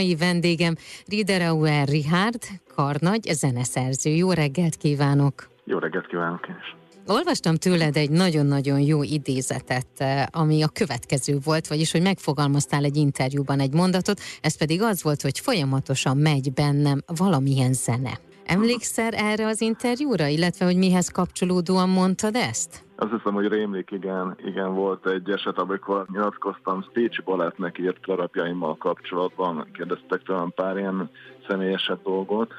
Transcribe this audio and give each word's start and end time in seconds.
Mai 0.00 0.16
vendégem 0.16 0.74
Riederauer 1.06 1.88
Richard, 1.88 2.38
karnagy, 2.74 3.22
zeneszerző. 3.32 4.10
Jó 4.10 4.32
reggelt 4.32 4.76
kívánok! 4.76 5.48
Jó 5.64 5.78
reggelt 5.78 6.06
kívánok 6.06 6.48
én 6.48 6.54
is! 6.60 6.76
Olvastam 7.06 7.54
tőled 7.54 7.96
egy 7.96 8.10
nagyon-nagyon 8.10 8.80
jó 8.80 9.02
idézetet, 9.02 9.86
eh, 9.96 10.24
ami 10.30 10.62
a 10.62 10.68
következő 10.68 11.38
volt, 11.44 11.66
vagyis, 11.66 11.92
hogy 11.92 12.02
megfogalmaztál 12.02 12.84
egy 12.84 12.96
interjúban 12.96 13.60
egy 13.60 13.72
mondatot, 13.72 14.20
ez 14.40 14.56
pedig 14.56 14.82
az 14.82 15.02
volt, 15.02 15.22
hogy 15.22 15.38
folyamatosan 15.38 16.16
megy 16.16 16.52
bennem 16.52 17.02
valamilyen 17.06 17.72
zene. 17.72 18.18
Emlékszel 18.46 19.12
erre 19.12 19.46
az 19.46 19.60
interjúra, 19.60 20.26
illetve 20.26 20.64
hogy 20.64 20.76
mihez 20.76 21.08
kapcsolódóan 21.08 21.88
mondtad 21.88 22.34
ezt? 22.34 22.84
Azt 22.96 23.12
hiszem, 23.12 23.34
hogy 23.34 23.48
rémlik, 23.48 23.90
igen, 23.90 24.36
igen, 24.44 24.74
volt 24.74 25.06
egy 25.06 25.30
eset, 25.30 25.58
amikor 25.58 26.06
nyilatkoztam 26.12 26.84
Pécsi 26.92 27.22
Balettnek 27.24 27.78
írt 27.78 28.00
darabjaimmal 28.06 28.76
kapcsolatban, 28.76 29.66
kérdeztek 29.72 30.22
tőlem 30.22 30.52
pár 30.54 30.76
ilyen 30.76 31.10
személyesebb 31.48 32.02
dolgot, 32.02 32.52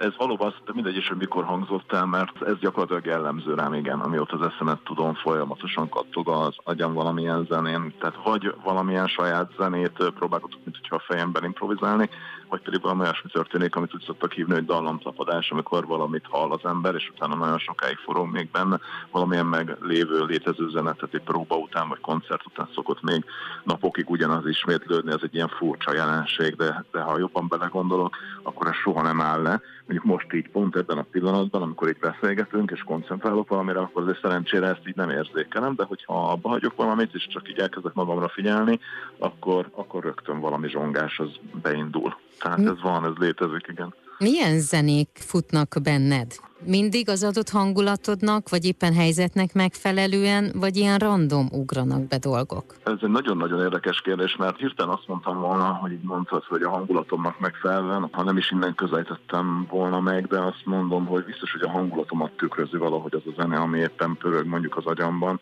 ez 0.00 0.16
valóban 0.16 0.54
de 0.64 0.72
mindegy 0.74 0.96
is, 0.96 1.08
hogy 1.08 1.16
mikor 1.16 1.44
hangzott 1.44 1.92
el, 1.92 2.06
mert 2.06 2.42
ez 2.42 2.58
gyakorlatilag 2.58 3.06
jellemző 3.06 3.54
rám, 3.54 3.74
igen, 3.74 4.00
amióta 4.00 4.36
az 4.36 4.50
eszemet 4.52 4.78
tudom, 4.84 5.14
folyamatosan 5.14 5.88
kattog 5.88 6.28
az 6.28 6.56
agyam 6.64 6.92
valamilyen 6.92 7.46
zenén, 7.50 7.94
tehát 7.98 8.18
vagy 8.24 8.54
valamilyen 8.64 9.06
saját 9.06 9.50
zenét 9.58 10.12
próbálkotok, 10.18 10.60
mint 10.64 10.76
hogyha 10.76 10.96
a 10.96 11.12
fejemben 11.12 11.44
improvizálni, 11.44 12.08
vagy 12.48 12.60
pedig 12.60 12.80
valami 12.80 13.00
olyasmi 13.00 13.30
történik, 13.30 13.76
amit 13.76 13.94
úgy 13.94 14.02
szoktak 14.06 14.32
hívni, 14.32 14.54
hogy 14.54 14.64
dallamtapadás, 14.64 15.50
amikor 15.50 15.86
valamit 15.86 16.26
hall 16.28 16.50
az 16.50 16.64
ember, 16.64 16.94
és 16.94 17.10
utána 17.14 17.34
nagyon 17.34 17.58
sokáig 17.58 17.96
forog 17.96 18.30
még 18.30 18.50
benne, 18.50 18.78
valamilyen 19.10 19.46
meg 19.46 19.76
lévő, 19.80 20.24
létező 20.24 20.68
zenetet 20.68 21.14
egy 21.14 21.22
próba 21.22 21.56
után, 21.56 21.88
vagy 21.88 22.00
koncert 22.00 22.46
után 22.46 22.68
szokott 22.74 23.02
még 23.02 23.24
napokig 23.64 24.10
ugyanaz 24.10 24.46
ismétlődni, 24.46 25.12
ez 25.12 25.20
egy 25.22 25.34
ilyen 25.34 25.48
furcsa 25.48 25.94
jelenség, 25.94 26.56
de, 26.56 26.84
de 26.92 27.00
ha 27.00 27.18
jobban 27.18 27.48
belegondolok, 27.48 28.16
akkor 28.42 28.66
ez 28.66 28.74
soha 28.74 29.02
nem 29.02 29.20
áll 29.20 29.42
le. 29.42 29.60
Mondjuk 29.88 30.12
most 30.12 30.32
így 30.32 30.50
pont 30.50 30.76
ebben 30.76 30.98
a 30.98 31.06
pillanatban, 31.10 31.62
amikor 31.62 31.88
így 31.88 31.98
beszélgetünk 31.98 32.70
és 32.70 32.82
koncentrálok 32.82 33.48
valamire, 33.48 33.78
akkor 33.78 34.02
azért 34.02 34.20
szerencsére 34.20 34.66
ezt 34.66 34.88
így 34.88 34.96
nem 34.96 35.10
érzékelem, 35.10 35.74
de 35.74 35.84
hogyha 35.84 36.30
abba 36.30 36.48
hagyok 36.48 36.76
valamit, 36.76 37.14
és 37.14 37.26
csak 37.26 37.48
így 37.48 37.58
elkezdek 37.58 37.92
magamra 37.92 38.28
figyelni, 38.28 38.80
akkor, 39.18 39.68
akkor 39.74 40.04
rögtön 40.04 40.40
valami 40.40 40.68
zsongás 40.68 41.18
az 41.18 41.30
beindul. 41.62 42.16
Tehát 42.38 42.58
ez 42.58 42.80
van, 42.82 43.04
ez 43.04 43.16
létezik, 43.18 43.66
igen. 43.68 43.94
Milyen 44.18 44.60
zenék 44.60 45.08
futnak 45.14 45.74
benned? 45.82 46.34
Mindig 46.64 47.08
az 47.08 47.24
adott 47.24 47.48
hangulatodnak, 47.48 48.48
vagy 48.48 48.64
éppen 48.64 48.94
helyzetnek 48.94 49.54
megfelelően, 49.54 50.52
vagy 50.54 50.76
ilyen 50.76 50.98
random 50.98 51.48
ugranak 51.52 52.08
be 52.08 52.18
dolgok? 52.18 52.64
Ez 52.84 52.94
egy 53.02 53.08
nagyon-nagyon 53.08 53.60
érdekes 53.60 54.00
kérdés, 54.00 54.36
mert 54.36 54.58
hirtelen 54.58 54.94
azt 54.94 55.08
mondtam 55.08 55.40
volna, 55.40 55.64
hogy 55.64 55.92
így 55.92 56.02
mondtad, 56.02 56.44
hogy 56.44 56.62
a 56.62 56.70
hangulatomnak 56.70 57.40
megfelelően, 57.40 58.08
ha 58.12 58.22
nem 58.22 58.36
is 58.36 58.50
innen 58.50 58.74
közelítettem 58.74 59.66
volna 59.70 60.00
meg, 60.00 60.26
de 60.26 60.40
azt 60.40 60.62
mondom, 60.64 61.06
hogy 61.06 61.24
biztos, 61.24 61.52
hogy 61.52 61.62
a 61.62 61.70
hangulatomat 61.70 62.30
tükrözi 62.30 62.76
valahogy 62.76 63.14
az 63.14 63.22
a 63.26 63.40
zene, 63.42 63.56
ami 63.56 63.78
éppen 63.78 64.16
pörög 64.16 64.46
mondjuk 64.46 64.76
az 64.76 64.84
agyamban 64.86 65.40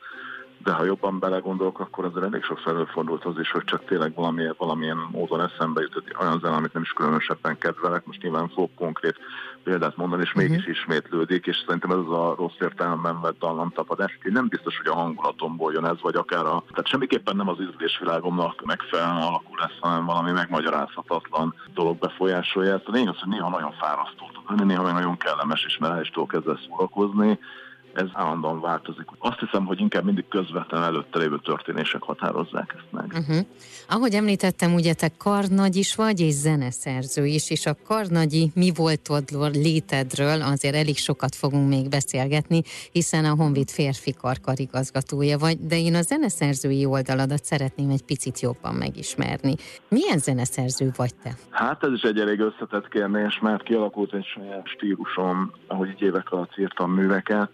de 0.67 0.73
ha 0.73 0.85
jobban 0.85 1.19
belegondolok, 1.19 1.81
akkor 1.81 2.05
azért 2.05 2.25
elég 2.25 2.43
sokszor 2.43 2.75
előfordult 2.75 3.25
az 3.25 3.39
is, 3.39 3.51
hogy 3.51 3.65
csak 3.65 3.85
tényleg 3.85 4.15
valamilyen, 4.15 4.55
valamilyen 4.59 5.09
módon 5.11 5.41
eszembe 5.41 5.81
jutott 5.81 6.17
olyan 6.21 6.39
zene, 6.39 6.57
amit 6.57 6.73
nem 6.73 6.83
is 6.83 6.93
különösebben 6.93 7.59
kedvelek. 7.59 8.07
Most 8.07 8.23
nyilván 8.23 8.49
fogok 8.49 8.75
konkrét 8.75 9.17
példát 9.63 9.97
mondani, 9.97 10.23
és 10.23 10.29
uh-huh. 10.29 10.49
mégis 10.49 10.67
ismétlődik, 10.67 11.47
és 11.47 11.63
szerintem 11.67 11.91
ez 11.91 11.97
az 11.97 12.11
a 12.11 12.35
rossz 12.39 12.61
értelemben 12.61 13.21
vett 13.21 13.39
dallamtapadás. 13.39 14.19
Én 14.25 14.33
nem 14.33 14.49
biztos, 14.49 14.77
hogy 14.77 14.87
a 14.87 14.95
hangulatomból 14.95 15.73
jön 15.73 15.85
ez, 15.85 16.01
vagy 16.01 16.15
akár 16.15 16.45
a... 16.45 16.63
Tehát 16.69 16.89
semmiképpen 16.89 17.37
nem 17.37 17.49
az 17.49 17.57
ízlésvilágomnak 17.61 18.65
megfelelően 18.65 19.23
alakul 19.23 19.59
lesz, 19.59 19.79
hanem 19.81 20.05
valami 20.05 20.31
megmagyarázhatatlan 20.31 21.55
dolog 21.75 21.99
befolyásolja. 21.99 22.73
Ez 22.73 22.81
a 22.85 22.91
lényeg 22.91 23.09
az, 23.09 23.21
hogy 23.21 23.29
néha 23.29 23.49
nagyon 23.49 23.73
fárasztó 23.73 24.31
tud 24.33 24.45
lenni, 24.49 24.65
néha 24.65 24.93
nagyon 24.93 25.17
kellemes, 25.17 25.65
és 25.65 26.11
tudok 26.11 26.35
ezzel 26.35 26.59
szórakozni 26.69 27.39
ez 27.97 28.09
állandóan 28.13 28.61
változik. 28.61 29.05
Azt 29.19 29.39
hiszem, 29.39 29.65
hogy 29.65 29.81
inkább 29.81 30.05
mindig 30.05 30.29
közvetlen 30.29 30.83
előtte 30.83 31.19
lévő 31.19 31.39
történések 31.39 32.03
határozzák 32.03 32.75
ezt 32.77 32.93
meg. 32.93 33.13
Uh-huh. 33.19 33.47
Ahogy 33.89 34.15
említettem, 34.15 34.75
ugye 34.75 34.95
te 34.95 35.11
karnagy 35.19 35.77
is 35.77 35.95
vagy, 35.95 36.21
és 36.21 36.33
zeneszerző 36.33 37.25
is, 37.25 37.51
és 37.51 37.67
a 37.67 37.77
karnagyi 37.87 38.51
mi 38.55 38.73
voltodról, 38.75 39.51
létedről 39.51 40.43
azért 40.43 40.75
elég 40.75 40.97
sokat 40.97 41.35
fogunk 41.35 41.69
még 41.69 41.89
beszélgetni, 41.89 42.63
hiszen 42.93 43.25
a 43.25 43.35
Honvéd 43.35 43.71
férfi 43.71 44.13
karkarigazgatója 44.13 45.39
vagy, 45.39 45.59
de 45.59 45.79
én 45.79 45.95
a 45.95 46.03
zeneszerzői 46.03 46.85
oldaladat 46.85 47.45
szeretném 47.45 47.91
egy 47.91 48.05
picit 48.05 48.41
jobban 48.41 48.75
megismerni. 48.75 49.55
Milyen 49.89 50.19
zeneszerző 50.19 50.91
vagy 50.97 51.15
te? 51.23 51.31
Hát 51.51 51.85
ez 51.85 51.93
is 51.93 52.03
egy 52.03 52.19
elég 52.19 52.41
összetett 52.41 52.89
kérdés, 52.89 53.39
mert 53.43 53.63
kialakult 53.63 54.15
egy 54.15 54.25
saját 54.25 54.69
stílusom, 54.69 55.53
ahogy 55.67 55.89
így 55.89 56.03
évek 56.03 56.31
alatt 56.31 56.59
írtam 56.59 56.91
műveket, 56.93 57.51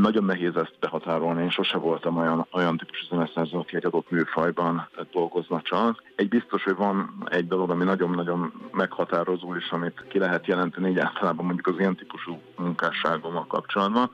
nagyon 0.00 0.24
nehéz 0.24 0.56
ezt 0.56 0.74
behatárolni, 0.80 1.42
én 1.42 1.50
sose 1.50 1.78
voltam 1.78 2.16
olyan, 2.16 2.46
olyan 2.52 2.76
típusú 2.76 3.06
zeneszerző, 3.08 3.58
aki 3.58 3.76
egy 3.76 3.86
adott 3.86 4.10
műfajban 4.10 4.88
dolgozna 5.12 5.60
csak. 5.62 6.02
Egy 6.16 6.28
biztos, 6.28 6.64
hogy 6.64 6.76
van 6.76 7.26
egy 7.30 7.46
dolog, 7.46 7.70
ami 7.70 7.84
nagyon-nagyon 7.84 8.52
meghatározó, 8.72 9.54
és 9.54 9.70
amit 9.70 10.04
ki 10.08 10.18
lehet 10.18 10.46
jelenteni 10.46 10.88
így 10.88 10.98
általában 10.98 11.44
mondjuk 11.44 11.66
az 11.66 11.78
ilyen 11.78 11.96
típusú 11.96 12.40
munkásságommal 12.56 13.46
kapcsolatban, 13.46 14.10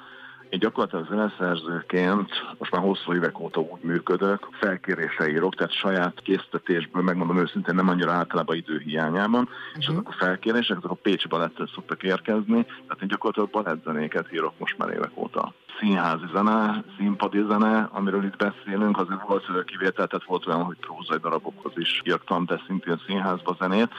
én 0.49 0.59
gyakorlatilag 0.59 1.07
zeneszerzőként 1.09 2.31
most 2.59 2.73
már 2.73 2.83
hosszú 2.83 3.15
évek 3.15 3.41
óta 3.41 3.61
úgy 3.61 3.83
működök, 3.83 4.49
felkérésre 4.61 5.29
írok, 5.29 5.55
tehát 5.55 5.73
saját 5.73 6.21
késztetésből, 6.23 7.03
megmondom 7.03 7.39
őszintén, 7.39 7.75
nem 7.75 7.89
annyira 7.89 8.13
általában 8.13 8.57
időhiányában, 8.57 9.43
uh-huh. 9.43 9.79
és 9.79 9.87
azok 9.87 10.09
a 10.09 10.17
felkérések, 10.19 10.77
azok 10.77 10.91
a 10.91 10.95
Pécsi 10.95 11.29
Balettől 11.29 11.69
szoktak 11.75 12.03
érkezni, 12.03 12.65
tehát 12.65 13.03
én 13.03 13.09
gyakorlatilag 13.09 13.51
balettzenéket 13.51 14.33
írok 14.33 14.59
most 14.59 14.79
már 14.79 14.89
évek 14.89 15.11
óta. 15.15 15.53
Színházi 15.81 16.25
zene, 16.33 16.85
színpadi 16.97 17.45
zene, 17.49 17.89
amiről 17.93 18.25
itt 18.25 18.37
beszélünk, 18.37 18.99
azért 18.99 19.27
volt 19.27 19.65
kivétel, 19.65 20.07
tehát 20.07 20.27
volt 20.27 20.47
olyan, 20.47 20.63
hogy 20.63 20.77
prózai 20.77 21.19
darabokhoz 21.19 21.73
is 21.77 22.03
írtam, 22.05 22.45
de 22.45 22.61
szintén 22.67 23.01
színházba 23.07 23.57
zenét, 23.61 23.91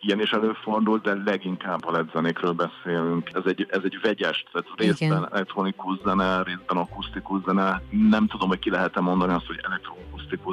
ilyen 0.00 0.20
is 0.20 0.30
előfordul, 0.30 0.98
de 0.98 1.22
leginkább 1.24 1.84
a 1.84 1.92
ledzenékről 1.92 2.52
beszélünk. 2.52 3.30
Ez 3.32 3.42
egy, 3.44 3.66
ez 3.70 3.80
egy 3.84 3.98
vegyes, 4.02 4.44
tehát 4.52 4.68
részben 4.76 5.08
Igen. 5.08 5.28
elektronikus 5.32 5.98
zene, 6.04 6.42
részben 6.42 6.76
akusztikus 6.76 7.42
zene. 7.46 7.82
Nem 7.90 8.26
tudom, 8.26 8.48
hogy 8.48 8.58
ki 8.58 8.70
lehet-e 8.70 9.00
mondani 9.00 9.32
azt, 9.32 9.46
hogy 9.46 9.60
elektronikus 9.64 10.06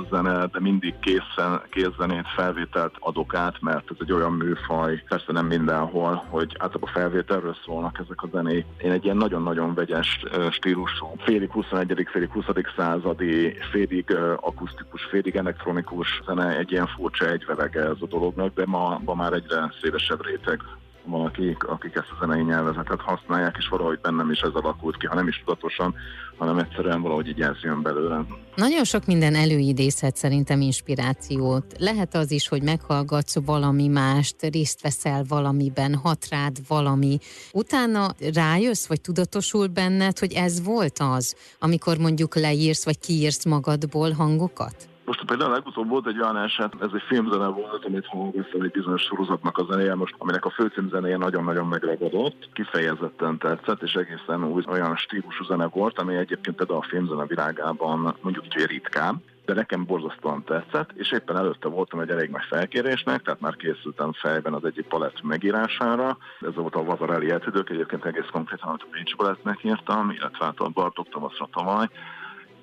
zene, 0.09 0.45
de 0.45 0.59
mindig 0.59 0.99
készen, 0.99 1.61
kézzenét, 1.69 2.27
felvételt 2.35 2.95
adok 2.99 3.35
át, 3.35 3.61
mert 3.61 3.91
ez 3.91 3.97
egy 3.99 4.11
olyan 4.11 4.31
műfaj, 4.31 5.03
persze 5.07 5.31
nem 5.31 5.45
mindenhol, 5.45 6.25
hogy 6.29 6.55
általában 6.59 6.93
felvételről 6.93 7.55
szólnak 7.65 7.99
ezek 8.03 8.23
a 8.23 8.29
zenék. 8.31 8.65
Én 8.81 8.91
egy 8.91 9.03
ilyen 9.03 9.17
nagyon-nagyon 9.17 9.73
vegyes 9.73 10.23
stílusú, 10.49 11.15
félig 11.17 11.51
21. 11.51 12.07
félig 12.11 12.29
20. 12.29 12.45
századi, 12.77 13.57
félig 13.71 14.17
akusztikus, 14.39 15.03
félig 15.03 15.35
elektronikus 15.35 16.21
zene, 16.25 16.57
egy 16.57 16.71
ilyen 16.71 16.87
furcsa 16.87 17.29
egyvelege 17.29 17.81
ez 17.81 17.97
a 17.99 18.07
dolognak, 18.07 18.53
de 18.53 18.63
ma, 18.65 19.01
ma 19.05 19.13
már 19.13 19.32
egyre 19.33 19.73
szélesebb 19.81 20.25
réteg 20.25 20.61
van, 21.05 21.25
akik, 21.25 21.63
akik 21.63 21.95
ezt 21.95 22.11
a 22.11 22.17
zenei 22.19 22.41
nyelvezetet 22.41 23.01
használják, 23.01 23.55
és 23.59 23.67
valahogy 23.67 23.99
bennem 23.99 24.31
is 24.31 24.39
ez 24.39 24.53
alakult 24.53 24.97
ki, 24.97 25.05
ha 25.05 25.15
nem 25.15 25.27
is 25.27 25.43
tudatosan, 25.45 25.95
hanem 26.37 26.57
egyszerűen 26.57 27.01
valahogy 27.01 27.27
így 27.27 27.41
ez 27.41 27.55
jön 27.61 27.81
belőle. 27.81 28.25
Nagyon 28.55 28.83
sok 28.83 29.05
minden 29.05 29.35
előidézhet 29.35 30.15
szerintem 30.15 30.61
inspirációt. 30.61 31.65
Lehet 31.77 32.15
az 32.15 32.31
is, 32.31 32.47
hogy 32.47 32.63
meghallgatsz 32.63 33.45
valami 33.45 33.87
mást, 33.87 34.41
részt 34.41 34.81
veszel 34.81 35.23
valamiben, 35.27 35.95
hat 35.95 36.27
rád 36.29 36.57
valami. 36.67 37.17
Utána 37.51 38.13
rájössz, 38.33 38.87
vagy 38.87 39.01
tudatosul 39.01 39.67
benned, 39.67 40.19
hogy 40.19 40.33
ez 40.33 40.63
volt 40.63 40.99
az, 40.99 41.35
amikor 41.59 41.97
mondjuk 41.97 42.35
leírsz, 42.35 42.85
vagy 42.85 42.99
kiírsz 42.99 43.45
magadból 43.45 44.11
hangokat? 44.11 44.92
Most 45.05 45.25
például 45.25 45.51
legutóbb 45.51 45.89
volt 45.89 46.07
egy 46.07 46.19
olyan 46.19 46.37
eset, 46.37 46.73
ez 46.81 46.89
egy 46.93 47.03
filmzene 47.07 47.47
volt, 47.47 47.85
amit 47.85 48.05
hangoztam 48.05 48.61
egy 48.61 48.71
bizonyos 48.71 49.01
sorozatnak 49.01 49.57
a 49.57 49.65
zenéje, 49.69 49.95
most, 49.95 50.15
aminek 50.17 50.45
a 50.45 50.49
főcímzenéje 50.49 51.17
nagyon-nagyon 51.17 51.67
megragadott, 51.67 52.49
kifejezetten 52.53 53.37
tetszett, 53.37 53.81
és 53.81 53.93
egészen 53.93 54.43
új 54.43 54.63
olyan 54.67 54.95
stílusú 54.95 55.43
zene 55.43 55.67
volt, 55.67 55.99
ami 55.99 56.15
egyébként 56.15 56.55
például 56.55 56.79
a 56.79 56.87
filmzene 56.89 57.25
világában 57.25 58.15
mondjuk 58.21 58.45
így 58.45 58.65
ritkább 58.65 59.21
de 59.45 59.53
nekem 59.53 59.85
borzasztóan 59.85 60.43
tetszett, 60.43 60.91
és 60.93 61.11
éppen 61.11 61.37
előtte 61.37 61.67
voltam 61.67 61.99
egy 61.99 62.09
elég 62.09 62.29
nagy 62.29 62.45
felkérésnek, 62.49 63.21
tehát 63.21 63.39
már 63.39 63.55
készültem 63.55 64.11
fejben 64.13 64.53
az 64.53 64.65
egyik 64.65 64.85
palett 64.85 65.21
megírására. 65.21 66.17
Ez 66.41 66.55
volt 66.55 66.75
a 66.75 66.83
Vazareli 66.83 67.31
Etidők, 67.31 67.69
egyébként 67.69 68.05
egész 68.05 68.29
konkrétan 68.31 68.69
a 68.69 68.85
Pécs 68.91 69.15
Palettnek 69.15 69.63
írtam, 69.63 70.09
illetve 70.09 70.45
hát 70.45 70.59
a 70.59 70.69
Bartók 70.69 71.09
Tomaszra 71.09 71.47
tavaly, 71.51 71.89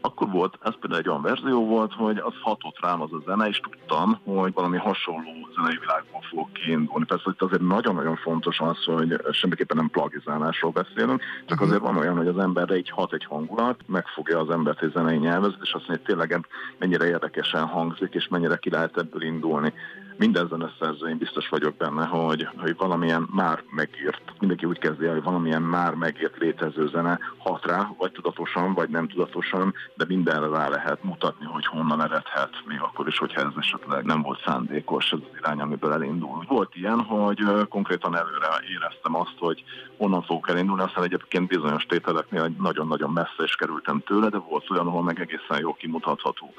akkor 0.00 0.30
volt, 0.30 0.58
ez 0.62 0.74
például 0.80 1.00
egy 1.00 1.08
olyan 1.08 1.22
verzió 1.22 1.66
volt, 1.66 1.92
hogy 1.92 2.18
az 2.18 2.34
hatott 2.40 2.80
rám 2.80 3.00
az 3.00 3.12
a 3.12 3.22
zene, 3.26 3.48
és 3.48 3.60
tudtam, 3.60 4.18
hogy 4.24 4.52
valami 4.52 4.76
hasonló 4.76 5.48
zenei 5.54 5.78
világban 5.80 6.20
fog 6.20 6.52
kiindulni. 6.52 7.04
Persze 7.04 7.30
itt 7.30 7.42
azért 7.42 7.62
nagyon-nagyon 7.62 8.16
fontos 8.16 8.60
az, 8.60 8.84
hogy 8.84 9.20
semmiképpen 9.30 9.76
nem 9.76 9.90
plagizálásról 9.90 10.70
beszélünk, 10.70 11.20
csak 11.20 11.50
uh-huh. 11.50 11.66
azért 11.66 11.82
van 11.82 11.96
olyan, 11.96 12.16
hogy 12.16 12.26
az 12.26 12.38
emberre 12.38 12.74
egy 12.74 12.90
hat 12.90 13.12
egy 13.12 13.24
hangulat, 13.24 13.80
megfogja 13.86 14.38
az 14.38 14.50
embert 14.50 14.82
egy 14.82 14.92
zenei 14.92 15.16
nyelvezet, 15.16 15.58
és 15.62 15.72
azt 15.72 15.88
mondja, 15.88 16.04
hogy 16.06 16.16
tényleg 16.16 16.46
mennyire 16.78 17.06
érdekesen 17.06 17.66
hangzik, 17.66 18.14
és 18.14 18.28
mennyire 18.28 18.56
ki 18.56 18.70
lehet 18.70 18.96
ebből 18.96 19.22
indulni 19.22 19.72
minden 20.20 20.48
zeneszerző, 20.48 21.08
én 21.08 21.18
biztos 21.18 21.48
vagyok 21.48 21.76
benne, 21.76 22.04
hogy, 22.04 22.48
hogy 22.56 22.76
valamilyen 22.76 23.28
már 23.32 23.62
megírt, 23.70 24.22
mindenki 24.38 24.66
úgy 24.66 24.78
kezdi 24.78 25.06
el, 25.06 25.12
hogy 25.12 25.22
valamilyen 25.22 25.62
már 25.62 25.94
megírt 25.94 26.38
létező 26.38 26.88
zene 26.88 27.18
hat 27.38 27.66
rá, 27.66 27.90
vagy 27.98 28.12
tudatosan, 28.12 28.74
vagy 28.74 28.88
nem 28.88 29.08
tudatosan, 29.08 29.74
de 29.94 30.04
mindenre 30.08 30.48
rá 30.48 30.68
lehet 30.68 31.04
mutatni, 31.04 31.46
hogy 31.46 31.66
honnan 31.66 32.02
eredhet, 32.02 32.50
még 32.64 32.80
akkor 32.80 33.08
is, 33.08 33.18
hogyha 33.18 33.40
ez 33.40 33.52
esetleg 33.58 34.04
nem 34.04 34.22
volt 34.22 34.42
szándékos, 34.44 35.12
ez 35.12 35.18
az 35.22 35.38
irány, 35.38 35.60
amiből 35.60 35.92
elindul. 35.92 36.44
Volt 36.48 36.76
ilyen, 36.76 37.00
hogy 37.00 37.68
konkrétan 37.68 38.16
előre 38.16 38.48
éreztem 38.74 39.14
azt, 39.14 39.36
hogy 39.38 39.64
onnan 39.96 40.22
fogok 40.22 40.48
elindulni, 40.48 40.82
aztán 40.82 41.04
egyébként 41.04 41.48
bizonyos 41.48 41.86
tételeknél 41.86 42.52
nagyon-nagyon 42.58 43.10
messze 43.10 43.42
is 43.44 43.54
kerültem 43.54 44.02
tőle, 44.06 44.28
de 44.28 44.38
volt 44.38 44.70
olyan, 44.70 44.86
ahol 44.86 45.02
meg 45.02 45.20
egészen 45.20 45.58
jó 45.60 45.74
kimutatható 45.74 46.54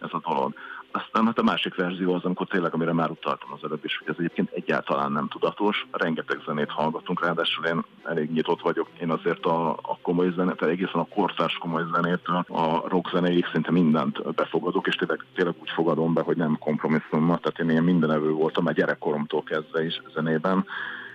ez 0.00 0.08
a 0.12 0.20
dolog. 0.28 0.54
Aztán 0.96 1.26
hát 1.26 1.38
a 1.38 1.42
másik 1.42 1.74
verzió 1.74 2.14
az, 2.14 2.24
amikor 2.24 2.46
tényleg, 2.46 2.74
amire 2.74 2.92
már 2.92 3.10
utaltam 3.10 3.52
az 3.52 3.58
előbb 3.64 3.84
is, 3.84 3.98
hogy 3.98 4.08
ez 4.08 4.14
egyébként 4.18 4.50
egyáltalán 4.50 5.12
nem 5.12 5.28
tudatos. 5.28 5.86
Rengeteg 5.90 6.42
zenét 6.46 6.70
hallgatunk, 6.70 7.24
ráadásul 7.24 7.64
én 7.64 7.84
elég 8.04 8.30
nyitott 8.30 8.60
vagyok. 8.60 8.88
Én 9.00 9.10
azért 9.10 9.44
a, 9.44 9.70
a 9.70 9.98
komoly 10.02 10.32
zenét, 10.36 10.62
egészen 10.62 11.00
a 11.00 11.14
kortárs 11.14 11.54
komoly 11.54 11.82
zenétől 11.94 12.44
a 12.48 12.88
rock 12.88 13.10
zenéig 13.12 13.46
szinte 13.52 13.70
mindent 13.70 14.34
befogadok, 14.34 14.86
és 14.86 14.94
tényleg, 14.94 15.24
tényleg 15.34 15.54
úgy 15.60 15.70
fogadom 15.70 16.12
be, 16.12 16.20
hogy 16.20 16.36
nem 16.36 16.58
kompromisszummal. 16.58 17.38
Tehát 17.38 17.58
én 17.58 17.70
ilyen 17.70 17.84
mindenevő 17.84 18.30
voltam 18.30 18.64
már 18.64 18.74
gyerekkoromtól 18.74 19.42
kezdve 19.42 19.84
is 19.84 20.02
zenében 20.14 20.66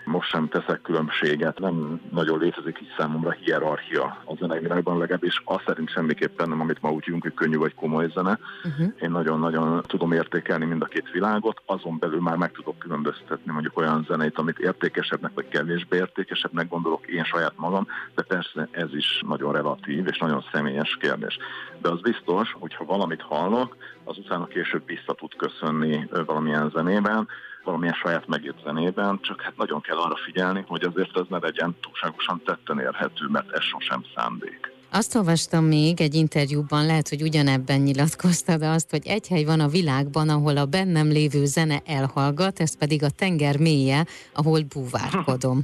most 0.06 0.30
sem 0.30 0.48
teszek 0.48 0.82
különbséget, 0.82 1.60
nem 1.60 2.02
nagyon 2.12 2.40
létezik 2.40 2.80
így 2.82 2.94
számomra 2.98 3.32
hierarchia 3.32 4.22
a 4.26 4.36
zenei 4.36 4.60
világban, 4.60 4.98
legalábbis 4.98 5.42
azt 5.46 5.64
szerint 5.66 5.90
semmiképpen 5.90 6.50
nem, 6.50 6.62
amit 6.62 6.82
ma 6.82 6.92
úgy 6.92 7.04
jönk, 7.08 7.22
hogy 7.22 7.34
könnyű 7.34 7.58
vagy 7.58 7.76
komoly 7.76 8.08
zene. 8.14 8.40
Uh-huh. 8.64 8.94
Én 9.02 9.12
nagyon-nagyon 9.12 9.82
tudom 9.88 10.12
értékelni 10.12 10.66
mind 10.66 10.82
a 10.82 10.86
két 10.86 11.12
világot, 11.12 11.62
azon 11.66 11.98
belül 12.00 12.22
már 12.22 12.36
meg 12.36 12.52
tudok 12.52 12.80
különböztetni 12.80 13.52
mondjuk 13.52 13.78
olyan 13.78 14.06
zeneit, 14.08 14.38
amit 14.38 14.60
értékesebbnek 14.60 15.32
vagy 15.34 15.48
kevésbé 15.48 15.98
értékesebbnek 15.98 16.70
gondolok 16.70 17.08
én 17.08 17.24
saját 17.24 17.54
magam, 17.56 17.88
de 18.16 18.22
persze 18.22 18.68
ez 18.72 18.94
is 18.94 19.24
nagyon 19.28 19.54
relatív 19.54 20.08
és 20.08 20.18
nagyon 20.18 20.46
személyes 20.52 20.98
kérdés. 21.00 21.38
De 21.82 21.90
az 21.90 22.02
biztos, 22.02 22.56
hogy 22.60 22.76
ha 22.76 22.86
valamit 22.86 23.22
hallok, 23.22 23.76
az 24.12 24.18
utána 24.18 24.46
később 24.46 24.86
vissza 24.86 25.14
tud 25.14 25.36
köszönni 25.36 26.08
valamilyen 26.26 26.72
zenében, 26.76 27.28
valamilyen 27.64 27.94
saját 27.94 28.28
megírt 28.28 28.64
zenében, 28.64 29.20
csak 29.22 29.42
hát 29.42 29.58
nagyon 29.58 29.82
kell 29.82 29.98
arra 29.98 30.16
figyelni, 30.26 30.64
hogy 30.68 30.84
azért 30.84 31.18
ez 31.18 31.26
ne 31.30 31.38
legyen 31.38 31.76
túlságosan 31.82 32.42
tetten 32.46 32.80
érhető, 32.80 33.28
mert 33.28 33.52
ez 33.52 33.64
sosem 33.64 34.04
szándék. 34.16 34.72
Azt 34.92 35.16
olvastam 35.16 35.66
még 35.66 36.02
egy 36.02 36.14
interjúban, 36.14 36.86
lehet, 36.86 37.10
hogy 37.10 37.22
ugyanebben 37.22 37.80
nyilatkoztad 37.80 38.62
azt, 38.62 38.90
hogy 38.90 39.08
egy 39.08 39.28
hely 39.28 39.44
van 39.44 39.60
a 39.60 39.68
világban, 39.68 40.30
ahol 40.30 40.58
a 40.58 40.66
bennem 40.66 41.08
lévő 41.08 41.46
zene 41.46 41.82
elhallgat, 41.86 42.60
ez 42.60 42.78
pedig 42.78 43.04
a 43.04 43.10
tenger 43.10 43.58
mélye, 43.58 44.06
ahol 44.34 44.62
búvárkodom. 44.74 45.62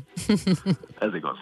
ez 1.06 1.14
igaz 1.14 1.38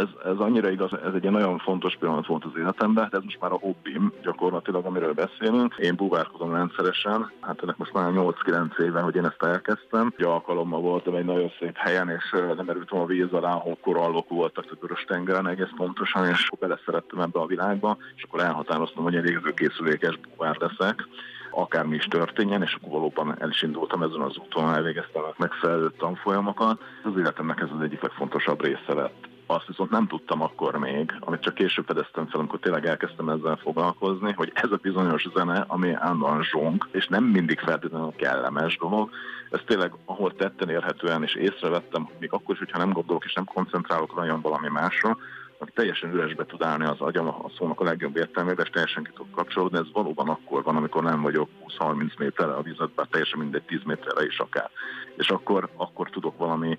ez, 0.00 0.30
ez 0.32 0.38
annyira 0.38 0.70
igaz, 0.70 0.92
ez 0.92 1.14
egy 1.14 1.30
nagyon 1.30 1.58
fontos 1.58 1.96
pillanat 1.96 2.26
volt 2.26 2.44
az 2.44 2.58
életemben, 2.58 3.08
de 3.10 3.16
ez 3.16 3.22
most 3.22 3.40
már 3.40 3.52
a 3.52 3.58
hobbim 3.58 4.12
gyakorlatilag, 4.22 4.84
amiről 4.84 5.12
beszélünk. 5.12 5.74
Én 5.78 5.96
búvárkodom 5.96 6.54
rendszeresen, 6.54 7.30
hát 7.40 7.62
ennek 7.62 7.76
most 7.76 7.92
már 7.92 8.12
8-9 8.14 8.78
éve, 8.78 9.00
hogy 9.00 9.14
én 9.14 9.24
ezt 9.24 9.42
elkezdtem. 9.42 10.12
Egy 10.16 10.24
alkalommal 10.24 10.80
voltam 10.80 11.14
egy 11.14 11.24
nagyon 11.24 11.52
szép 11.58 11.76
helyen, 11.76 12.08
és 12.08 12.36
nem 12.56 12.68
erültem 12.68 12.98
a 12.98 13.06
víz 13.06 13.32
alá, 13.32 13.52
ahol 13.52 13.78
korallok 13.80 14.28
voltak 14.28 14.64
a 14.70 14.76
Vörös 14.80 15.04
tengeren 15.04 15.48
egész 15.48 15.72
pontosan, 15.76 16.28
és 16.28 16.46
akkor 16.46 16.68
beleszerettem 16.68 17.20
ebbe 17.20 17.40
a 17.40 17.46
világba, 17.46 17.96
és 18.16 18.22
akkor 18.22 18.40
elhatároztam, 18.40 19.02
hogy 19.02 19.16
egy 19.16 19.54
készülékes 19.54 20.18
búvár 20.18 20.56
leszek 20.58 21.08
akármi 21.50 21.94
is 21.94 22.04
történjen, 22.04 22.62
és 22.62 22.74
akkor 22.74 22.90
valóban 22.90 23.36
el 23.40 23.48
is 23.48 23.62
indultam 23.62 24.02
ezen 24.02 24.20
az 24.20 24.36
úton, 24.36 24.74
elvégeztem 24.74 25.22
megfelelő 25.36 25.90
tanfolyamokat. 25.98 26.80
Az 27.04 27.18
életemnek 27.18 27.60
ez 27.60 27.68
az 27.76 27.82
egyik 27.82 28.02
legfontosabb 28.02 28.64
része 28.64 28.94
lett 28.94 29.29
azt 29.50 29.66
viszont 29.66 29.90
nem 29.90 30.06
tudtam 30.06 30.42
akkor 30.42 30.78
még, 30.78 31.14
amit 31.20 31.40
csak 31.40 31.54
később 31.54 31.84
fedeztem 31.84 32.26
fel, 32.26 32.40
amikor 32.40 32.58
tényleg 32.58 32.86
elkezdtem 32.86 33.28
ezzel 33.28 33.56
foglalkozni, 33.56 34.32
hogy 34.32 34.50
ez 34.54 34.70
a 34.70 34.78
bizonyos 34.82 35.26
zene, 35.34 35.64
ami 35.68 35.92
állandóan 35.92 36.42
zsong, 36.42 36.88
és 36.90 37.06
nem 37.06 37.24
mindig 37.24 37.58
feltétlenül 37.58 38.12
kellemes 38.16 38.76
dolog, 38.76 39.10
ez 39.50 39.60
tényleg, 39.66 39.92
ahol 40.04 40.34
tetten 40.34 40.68
érhetően 40.68 41.22
és 41.22 41.34
észrevettem, 41.34 42.08
még 42.18 42.32
akkor 42.32 42.54
is, 42.54 42.58
hogyha 42.58 42.78
nem 42.78 42.92
gondolok 42.92 43.24
és 43.24 43.32
nem 43.32 43.44
koncentrálok 43.44 44.16
nagyon 44.16 44.40
valami 44.40 44.68
másra, 44.68 45.16
hogy 45.58 45.72
teljesen 45.74 46.12
üresbe 46.14 46.44
tud 46.44 46.62
állni 46.62 46.84
az 46.84 47.00
agyam 47.00 47.26
a 47.28 47.50
szónak 47.58 47.80
a 47.80 47.84
legjobb 47.84 48.16
értelmében, 48.16 48.64
és 48.64 48.70
teljesen 48.70 49.02
ki 49.02 49.10
tud 49.14 49.26
kapcsolódni. 49.34 49.78
Ez 49.78 49.92
valóban 49.92 50.28
akkor 50.28 50.62
van, 50.62 50.76
amikor 50.76 51.02
nem 51.02 51.22
vagyok 51.22 51.48
20-30 51.78 52.18
méterre 52.18 52.52
a 52.52 52.62
vízatban, 52.62 53.06
teljesen 53.10 53.38
mindegy 53.38 53.62
10 53.62 53.80
méterre 53.84 54.26
is 54.26 54.38
akár. 54.38 54.70
És 55.16 55.28
akkor, 55.28 55.70
akkor 55.76 56.10
tudok 56.10 56.38
valami 56.38 56.78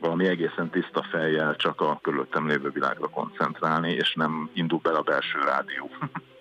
valami 0.00 0.26
egészen 0.26 0.70
tiszta 0.70 1.06
fejjel 1.10 1.56
csak 1.56 1.80
a 1.80 1.98
körülöttem 2.02 2.48
lévő 2.48 2.70
világra 2.70 3.08
koncentrálni, 3.08 3.92
és 3.92 4.14
nem 4.14 4.50
indul 4.52 4.80
bele 4.82 4.98
a 4.98 5.02
belső 5.02 5.38
rádió. 5.44 5.90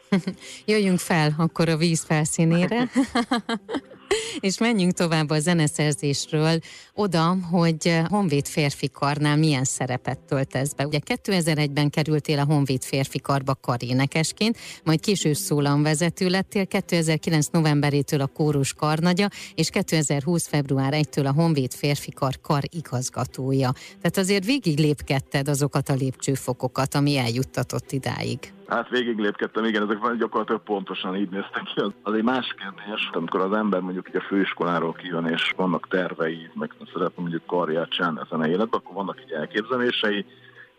Jöjjünk 0.65 0.99
fel 0.99 1.33
akkor 1.37 1.69
a 1.69 1.77
víz 1.77 2.03
felszínére. 2.03 2.89
És 4.39 4.57
menjünk 4.57 4.93
tovább 4.93 5.29
a 5.29 5.39
zeneszerzésről 5.39 6.59
oda, 6.93 7.37
hogy 7.51 8.01
Honvéd 8.09 8.47
férfi 8.47 8.89
karnál 8.89 9.37
milyen 9.37 9.63
szerepet 9.63 10.19
töltesz 10.19 10.73
be. 10.73 10.87
Ugye 10.87 10.99
2001-ben 11.05 11.89
kerültél 11.89 12.39
a 12.39 12.43
Honvéd 12.45 12.83
férfi 12.83 13.19
karba 13.19 13.55
karénekesként, 13.55 14.57
majd 14.83 14.99
később 14.99 15.35
szólamvezető 15.35 16.27
lettél, 16.27 16.65
2009 16.65 17.47
novemberétől 17.47 18.21
a 18.21 18.27
kórus 18.27 18.73
karnagya, 18.73 19.29
és 19.55 19.69
2020 19.69 20.47
február 20.47 20.93
1-től 20.95 21.25
a 21.25 21.31
Honvéd 21.31 21.73
férfi 21.73 22.11
kar 22.11 22.39
kar 22.41 22.63
igazgatója. 22.69 23.71
Tehát 24.01 24.17
azért 24.17 24.45
végig 24.45 24.79
lépkedted 24.79 25.47
azokat 25.47 25.89
a 25.89 25.93
lépcsőfokokat, 25.93 26.95
ami 26.95 27.17
eljuttatott 27.17 27.91
idáig. 27.91 28.53
Hát 28.69 28.89
végig 28.89 29.17
lépkedtem, 29.17 29.65
igen, 29.65 29.83
ezek 29.83 30.15
gyakorlatilag 30.17 30.61
pontosan 30.61 31.15
így 31.15 31.29
néztek 31.29 31.63
ki. 31.63 31.81
Az, 32.03 32.13
egy 32.13 32.23
más 32.23 32.55
kérdés, 32.57 33.09
amikor 33.11 33.39
az 33.39 33.53
ember 33.53 33.79
mondjuk 33.81 34.09
a 34.13 34.21
főiskoláról 34.21 34.93
kijön, 34.93 35.25
és 35.25 35.53
vannak 35.55 35.87
tervei, 35.87 36.49
meg 36.53 36.71
szeretne 36.93 37.21
mondjuk 37.21 37.45
karriert 37.45 37.91
csinálni 37.91 38.19
a 38.29 38.45
életben, 38.45 38.79
akkor 38.79 38.93
vannak 38.93 39.21
így 39.21 39.31
elképzelései, 39.31 40.25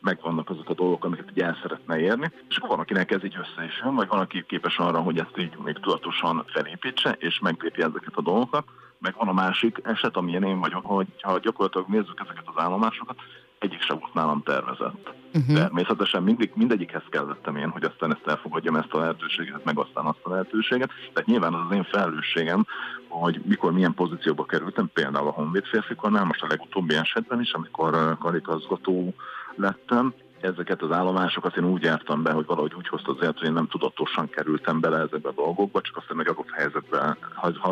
meg 0.01 0.19
vannak 0.23 0.51
azok 0.51 0.69
a 0.69 0.75
dolgok, 0.75 1.05
amiket 1.05 1.31
így 1.31 1.41
el 1.41 1.59
szeretne 1.63 1.99
érni, 1.99 2.31
és 2.49 2.57
akkor 2.57 2.69
van, 2.69 2.79
akinek 2.79 3.11
ez 3.11 3.25
így 3.25 3.37
össze 3.37 3.65
is 3.65 3.81
jön, 3.85 3.95
vagy 3.95 4.09
van, 4.09 4.21
aki 4.21 4.45
képes 4.47 4.79
arra, 4.79 5.01
hogy 5.01 5.19
ezt 5.19 5.39
így 5.39 5.57
még 5.65 5.79
tudatosan 5.79 6.45
felépítse, 6.47 7.17
és 7.19 7.39
meglépi 7.39 7.83
ezeket 7.83 8.15
a 8.15 8.23
dolgokat, 8.23 8.65
meg 8.99 9.15
van 9.19 9.29
a 9.29 9.33
másik 9.33 9.81
eset, 9.83 10.17
amilyen 10.17 10.45
én 10.45 10.61
vagyok, 10.61 10.87
hogy 10.87 11.07
ha 11.21 11.39
gyakorlatilag 11.39 11.89
nézzük 11.89 12.21
ezeket 12.21 12.49
az 12.55 12.63
állomásokat, 12.63 13.17
egyik 13.61 13.83
sem 13.83 13.99
volt 13.99 14.15
nálam 14.15 14.43
tervezett. 14.43 15.13
Uh-huh. 15.35 15.57
Természetesen 15.57 16.23
mindig, 16.23 16.51
mindegyikhez 16.55 17.03
kellettem 17.09 17.57
én, 17.57 17.69
hogy 17.69 17.85
aztán 17.85 18.13
ezt 18.13 18.27
elfogadjam, 18.27 18.77
ezt 18.77 18.93
a 18.93 18.99
lehetőséget, 18.99 19.65
meg 19.65 19.79
aztán 19.79 20.05
azt 20.05 20.19
a 20.23 20.31
lehetőséget. 20.31 20.91
Tehát 21.13 21.29
nyilván 21.29 21.55
az 21.55 21.61
az 21.69 21.77
én 21.77 21.85
felelősségem, 21.85 22.67
hogy 23.09 23.41
mikor 23.45 23.73
milyen 23.73 23.95
pozícióba 23.95 24.45
kerültem, 24.45 24.91
például 24.93 25.27
a 25.27 25.31
Honvéd 25.31 25.65
férfikornál, 25.65 26.25
most 26.25 26.43
a 26.43 26.47
legutóbbi 26.47 26.95
esetben 26.95 27.41
is, 27.41 27.53
amikor 27.53 28.19
karikazgató 28.19 29.15
lettem, 29.55 30.15
ezeket 30.41 30.83
az 30.83 30.91
állomásokat 30.91 31.57
én 31.57 31.65
úgy 31.65 31.83
jártam 31.83 32.23
be, 32.23 32.33
hogy 32.33 32.47
valahogy 32.47 32.75
úgy 32.77 32.89
hozta 32.89 33.11
az 33.11 33.17
élet, 33.23 33.39
hogy 33.39 33.47
én 33.47 33.53
nem 33.53 33.69
tudatosan 33.69 34.29
kerültem 34.29 34.81
bele 34.81 34.97
ezekbe 34.97 35.29
a 35.29 35.33
dolgokba, 35.33 35.81
csak 35.81 35.97
aztán 35.97 36.21
egy 36.21 36.29
adott 36.29 36.51
helyzetbe, 36.51 37.17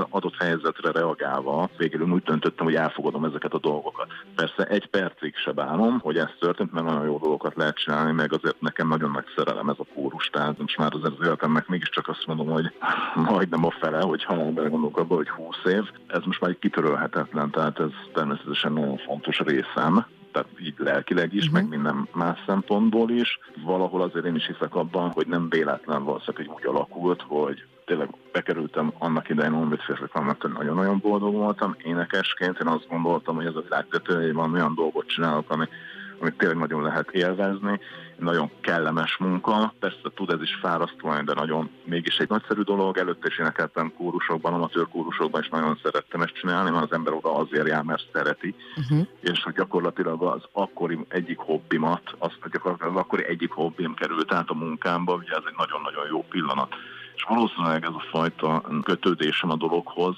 adott 0.09 0.37
helyzetre 0.39 0.91
reagálva 0.91 1.69
végül 1.77 2.11
úgy 2.11 2.23
döntöttem, 2.23 2.65
hogy 2.65 2.75
elfogadom 2.75 3.25
ezeket 3.25 3.53
a 3.53 3.59
dolgokat. 3.59 4.07
Persze 4.35 4.65
egy 4.65 4.87
percig 4.87 5.37
se 5.37 5.53
bánom, 5.53 5.99
hogy 5.99 6.17
ez 6.17 6.31
történt, 6.39 6.73
mert 6.73 6.87
nagyon 6.87 7.05
jó 7.05 7.19
dolgokat 7.19 7.57
lehet 7.57 7.77
csinálni, 7.77 8.13
meg 8.13 8.33
azért 8.33 8.61
nekem 8.61 8.89
nagyon 8.89 9.11
nagy 9.11 9.27
szerelem 9.37 9.69
ez 9.69 9.77
a 9.79 9.87
kórus, 9.95 10.27
tehát 10.27 10.59
most 10.59 10.79
már 10.79 10.95
azért 10.95 11.19
az 11.19 11.27
életemnek 11.27 11.69
mégiscsak 11.69 12.09
azt 12.09 12.27
mondom, 12.27 12.47
hogy 12.47 12.73
majdnem 13.15 13.65
a 13.65 13.71
fele, 13.71 14.01
hogy 14.01 14.27
belegondolok 14.29 14.99
abba, 14.99 15.15
hogy 15.15 15.29
20 15.29 15.57
év, 15.65 15.91
ez 16.07 16.23
most 16.25 16.41
már 16.41 16.51
egy 16.51 16.59
kitörölhetetlen, 16.59 17.51
tehát 17.51 17.79
ez 17.79 17.91
természetesen 18.13 18.73
nagyon 18.73 18.97
fontos 18.97 19.39
részem, 19.39 20.07
tehát 20.32 20.49
így 20.61 20.75
lelkileg 20.76 21.35
is, 21.35 21.47
uh-huh. 21.47 21.61
meg 21.61 21.68
minden 21.68 22.08
más 22.12 22.38
szempontból 22.47 23.11
is. 23.11 23.38
Valahol 23.64 24.02
azért 24.02 24.25
én 24.25 24.35
is 24.35 24.47
hiszek 24.47 24.75
abban, 24.75 25.11
hogy 25.11 25.26
nem 25.26 25.49
véletlen 25.49 26.04
valószínűleg, 26.04 26.47
hogy 26.47 26.56
úgy 26.56 26.66
alakult, 26.75 27.23
hogy 27.26 27.64
tényleg 27.85 28.08
bekerültem 28.32 28.92
annak 28.99 29.28
idején 29.28 29.52
Honvéd 29.52 29.80
mert 30.12 30.49
nagyon-nagyon 30.49 30.99
boldog 30.99 31.35
voltam. 31.35 31.76
Énekesként 31.82 32.58
én 32.61 32.66
azt 32.66 32.88
gondoltam, 32.88 33.35
hogy 33.35 33.47
ez 33.47 33.54
a 33.54 33.61
világ 33.61 33.87
tetőjében 33.90 34.52
olyan 34.52 34.75
dolgot 34.75 35.06
csinálok, 35.06 35.50
ami 35.50 35.66
amit 36.21 36.37
tényleg 36.37 36.59
nagyon 36.59 36.83
lehet 36.83 37.11
élvezni, 37.11 37.81
nagyon 38.19 38.51
kellemes 38.61 39.17
munka, 39.17 39.75
persze 39.79 39.99
tud 40.15 40.31
ez 40.31 40.43
is 40.43 40.59
fárasztó, 40.61 41.09
de 41.25 41.35
nagyon 41.35 41.71
mégis 41.85 42.17
egy 42.17 42.29
nagyszerű 42.29 42.61
dolog. 42.61 42.99
Előtte 42.99 43.27
is 43.29 43.39
énekeltem 43.39 43.93
kórusokban, 43.97 44.53
amatőr 44.53 44.89
kórusokban, 44.89 45.43
és 45.43 45.49
nagyon 45.49 45.79
szerettem 45.83 46.21
ezt 46.21 46.35
csinálni, 46.35 46.71
mert 46.71 46.85
az 46.85 46.93
ember 46.93 47.13
oda 47.13 47.37
azért 47.37 47.69
jár, 47.69 47.83
mert 47.83 48.09
szereti, 48.13 48.55
uh-huh. 48.77 49.07
és 49.21 49.43
hogy 49.43 49.55
gyakorlatilag 49.55 50.23
az 50.23 50.43
akkori 50.53 50.99
egyik 51.09 51.39
hobbimat, 51.39 52.03
az 52.19 52.33
gyakorlatilag 52.53 52.97
az 52.97 53.01
akkori 53.01 53.25
egyik 53.25 53.51
hobbim 53.51 53.95
került 53.95 54.33
át 54.33 54.49
a 54.49 54.55
munkámba, 54.55 55.15
ugye 55.15 55.31
ez 55.31 55.45
egy 55.47 55.57
nagyon-nagyon 55.57 56.07
jó 56.11 56.23
pillanat. 56.23 56.75
És 57.15 57.25
valószínűleg 57.29 57.85
ez 57.85 57.95
a 57.95 58.05
fajta 58.11 58.63
kötődésem 58.83 59.51
a 59.51 59.57
dologhoz, 59.57 60.17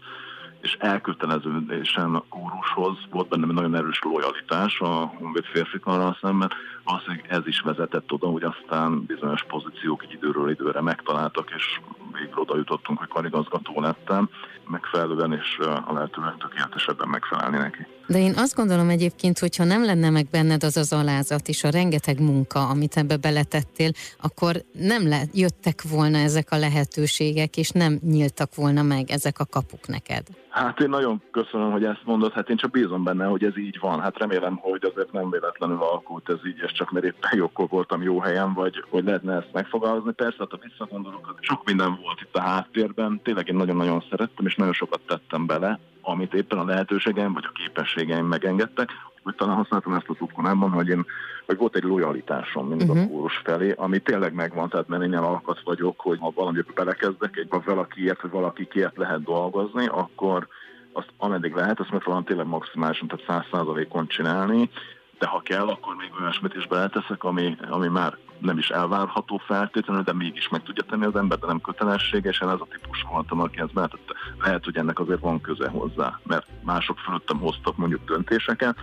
és 0.60 0.76
elköteleződésen 0.78 2.14
a 2.14 2.24
kórushoz 2.28 2.96
volt 3.10 3.28
benne 3.28 3.46
nagyon 3.52 3.74
erős 3.74 4.00
lojalitás 4.02 4.80
a 4.80 5.12
honvéd 5.18 5.44
férfikarral 5.44 6.18
szemben, 6.20 6.50
valószínűleg 6.84 7.26
ez 7.28 7.46
is 7.46 7.60
vezetett 7.60 8.12
oda, 8.12 8.26
hogy 8.26 8.42
aztán 8.42 9.04
bizonyos 9.04 9.44
pozíciók 9.48 10.02
egy 10.02 10.12
időről 10.12 10.50
időre 10.50 10.80
megtaláltak, 10.80 11.50
és 11.56 11.80
végül 12.12 12.38
oda 12.38 12.56
jutottunk, 12.56 12.98
hogy 12.98 13.08
karigazgató 13.08 13.80
lettem, 13.80 14.28
megfelelően 14.70 15.32
és 15.32 15.58
a 15.86 15.92
lehető 15.92 16.22
legtökéletesebben 16.22 17.08
megfelelni 17.08 17.56
neki. 17.56 17.86
De 18.06 18.18
én 18.18 18.34
azt 18.36 18.54
gondolom 18.54 18.88
egyébként, 18.88 19.38
hogyha 19.38 19.64
nem 19.64 19.84
lenne 19.84 20.10
meg 20.10 20.26
benned 20.30 20.64
az 20.64 20.76
az 20.76 20.92
alázat 20.92 21.48
és 21.48 21.64
a 21.64 21.70
rengeteg 21.70 22.20
munka, 22.20 22.68
amit 22.68 22.96
ebbe 22.96 23.16
beletettél, 23.16 23.90
akkor 24.20 24.62
nem 24.72 25.08
le, 25.08 25.22
jöttek 25.32 25.82
volna 25.90 26.18
ezek 26.18 26.50
a 26.50 26.56
lehetőségek, 26.56 27.56
és 27.56 27.70
nem 27.70 27.98
nyíltak 28.02 28.54
volna 28.54 28.82
meg 28.82 29.10
ezek 29.10 29.38
a 29.38 29.46
kapuk 29.46 29.86
neked. 29.86 30.26
Hát 30.50 30.80
én 30.80 30.88
nagyon 30.88 31.22
köszönöm, 31.30 31.70
hogy 31.70 31.84
ezt 31.84 32.04
mondod, 32.04 32.32
hát 32.32 32.50
én 32.50 32.56
csak 32.56 32.70
bízom 32.70 33.04
benne, 33.04 33.24
hogy 33.24 33.44
ez 33.44 33.56
így 33.56 33.78
van. 33.80 34.00
Hát 34.00 34.18
remélem, 34.18 34.56
hogy 34.56 34.84
azért 34.84 35.12
nem 35.12 35.30
véletlenül 35.30 35.82
alakult 35.82 36.28
ez 36.28 36.46
így, 36.46 36.60
és 36.66 36.72
csak 36.72 36.90
mert 36.90 37.04
éppen 37.04 37.30
jókor 37.34 37.68
voltam 37.68 38.02
jó 38.02 38.20
helyen, 38.20 38.52
vagy 38.54 38.84
hogy 38.88 39.04
lehetne 39.04 39.36
ezt 39.36 39.52
megfogalmazni. 39.52 40.12
Persze, 40.12 40.36
hát 40.38 40.52
a 40.52 40.58
visszagondolok, 40.62 41.34
sok 41.40 41.64
minden 41.64 41.98
volt 42.02 42.20
itt 42.20 42.36
a 42.36 42.40
háttérben, 42.40 43.20
tényleg 43.22 43.48
én 43.48 43.56
nagyon-nagyon 43.56 44.04
szerettem, 44.10 44.46
és 44.46 44.54
nagyon 44.54 44.72
sokat 44.72 45.00
tettem 45.06 45.46
bele, 45.46 45.78
amit 46.00 46.34
éppen 46.34 46.58
a 46.58 46.64
lehetőségeim 46.64 47.32
vagy 47.32 47.44
a 47.48 47.52
képességeim 47.52 48.26
megengedtek. 48.26 48.90
Úgy 49.22 49.34
talán 49.34 49.56
használtam 49.56 49.92
ezt 49.92 50.08
az 50.08 50.16
korábban, 50.34 50.70
hogy 50.70 50.88
én 50.88 51.06
hogy 51.50 51.58
volt 51.58 51.76
egy 51.76 51.82
lojalitásom 51.82 52.68
mindig 52.68 52.88
uh-huh. 52.88 53.02
a 53.02 53.06
mhm. 53.06 53.14
kórus 53.14 53.40
felé, 53.44 53.72
ami 53.76 53.98
tényleg 53.98 54.32
megvan, 54.32 54.68
tehát 54.68 54.88
mert 54.88 55.02
én 55.02 55.14
alkat 55.14 55.60
vagyok, 55.64 56.00
hogy 56.00 56.18
ha 56.20 56.32
valamiben 56.34 56.72
belekezdek, 56.74 57.36
egy 57.36 57.48
valakiért, 57.64 58.22
vagy 58.22 58.30
valakikért 58.30 58.96
lehet 58.96 59.22
dolgozni, 59.22 59.86
akkor 59.86 60.48
azt 60.92 61.12
ameddig 61.16 61.54
lehet, 61.54 61.80
azt 61.80 61.90
megpróbálom 61.90 62.26
tényleg 62.26 62.46
maximálisan, 62.46 63.08
tehát 63.08 63.26
száz 63.26 63.44
százalékon 63.52 64.06
csinálni, 64.06 64.70
de 65.18 65.26
ha 65.26 65.40
kell, 65.40 65.68
akkor 65.68 65.94
még 65.94 66.10
olyasmit 66.20 66.54
is 66.54 66.66
beleteszek, 66.66 67.24
ami, 67.24 67.56
ami 67.68 67.88
már 67.88 68.16
nem 68.38 68.58
is 68.58 68.68
elvárható 68.68 69.36
feltétlenül, 69.46 70.02
de 70.02 70.12
mégis 70.12 70.48
meg 70.48 70.62
tudja 70.62 70.82
tenni 70.82 71.04
az 71.04 71.16
ember, 71.16 71.38
de 71.38 71.46
nem 71.46 71.60
kötelességesen. 71.60 72.48
Ez 72.48 72.60
a 72.60 72.66
típus 72.70 73.04
voltam, 73.10 73.40
aki 73.40 73.60
ezt 73.60 73.72
beletette. 73.72 74.14
Lehet, 74.42 74.64
hogy 74.64 74.76
ennek 74.76 74.98
azért 74.98 75.20
van 75.20 75.40
köze 75.40 75.68
hozzá, 75.68 76.20
mert 76.22 76.46
mások 76.64 76.98
fölöttem 76.98 77.38
hoztak 77.38 77.76
mondjuk 77.76 78.04
döntéseket, 78.04 78.76